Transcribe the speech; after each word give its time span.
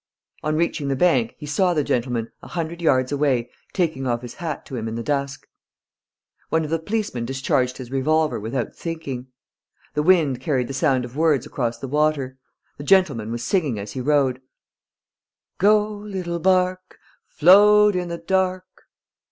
On 0.41 0.55
reaching 0.55 0.87
the 0.87 0.95
bank, 0.95 1.35
he 1.37 1.45
saw 1.45 1.75
the 1.75 1.83
gentleman, 1.83 2.31
a 2.41 2.47
hundred 2.47 2.81
yards 2.81 3.11
away, 3.11 3.51
taking 3.71 4.07
off 4.07 4.23
his 4.23 4.33
hat 4.33 4.65
to 4.65 4.75
him 4.75 4.87
in 4.87 4.95
the 4.95 5.03
dusk. 5.03 5.45
One 6.49 6.63
of 6.63 6.71
the 6.71 6.79
policemen 6.79 7.25
discharged 7.25 7.77
his 7.77 7.91
revolver, 7.91 8.39
without 8.39 8.75
thinking. 8.75 9.27
The 9.93 10.01
wind 10.01 10.41
carried 10.41 10.69
the 10.69 10.73
sound 10.73 11.05
of 11.05 11.15
words 11.15 11.45
across 11.45 11.77
the 11.77 11.87
water. 11.87 12.39
The 12.79 12.83
gentleman 12.83 13.31
was 13.31 13.43
singing 13.43 13.77
as 13.77 13.91
he 13.91 14.01
rowed: 14.01 14.41
"Go, 15.59 15.97
little 15.97 16.39
bark, 16.39 16.97
Float 17.27 17.95
in 17.95 18.07
the 18.07 18.17
dark...." 18.17 18.65